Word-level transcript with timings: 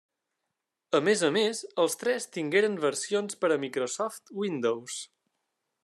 A 0.99 1.01
més 1.07 1.19
a 1.27 1.29
més, 1.35 1.59
els 1.83 1.97
tres 2.05 2.27
tingueren 2.37 2.79
versions 2.87 3.39
per 3.45 3.53
a 3.57 3.59
Microsoft 3.67 4.35
Windows. 4.45 4.99